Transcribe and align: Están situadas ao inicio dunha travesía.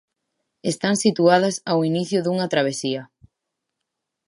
Están 0.71 0.95
situadas 1.05 1.55
ao 1.71 1.79
inicio 1.89 2.19
dunha 2.21 2.51
travesía. 2.53 3.01